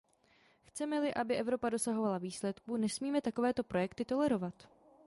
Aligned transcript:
Chceme-li, 0.65 1.13
aby 1.13 1.35
Evropa 1.35 1.69
dosahovala 1.69 2.17
výsledků, 2.17 2.77
nesmíme 2.77 3.21
takovéto 3.21 3.63
projekty 3.63 4.05
tolerovat. 4.05 4.67